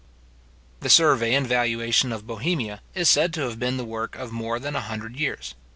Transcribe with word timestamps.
The 0.79 0.89
survey 0.89 1.35
and 1.35 1.45
valuation 1.45 2.11
of 2.11 2.25
Bohemia 2.25 2.81
is 2.95 3.07
said 3.07 3.35
to 3.35 3.41
have 3.41 3.59
been 3.59 3.77
the 3.77 3.85
work 3.85 4.15
of 4.15 4.31
more 4.31 4.57
than 4.57 4.75
a 4.75 4.81
hundred 4.81 5.15
years. 5.15 5.53